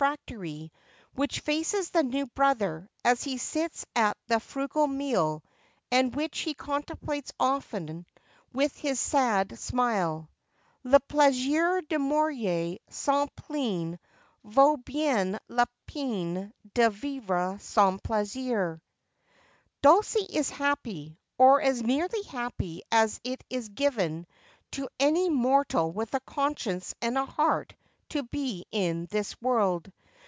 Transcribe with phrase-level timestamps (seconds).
[0.01, 0.71] 365 the Refectory
[1.13, 5.43] which faces the new brother as he sits at the frugal meal,
[5.91, 8.03] and which he contemplates often
[8.51, 10.27] with his sad smile:'
[10.83, 13.99] Le plaisir de mourir sans peine
[14.43, 22.23] vaut bien la peine de vivre sans plaisir.' *#*#* Dnlcie is happy, or as nearly
[22.23, 24.25] happy as it is given
[24.71, 27.75] to any mortal with a conscience and a heart
[28.09, 29.89] to be in this world.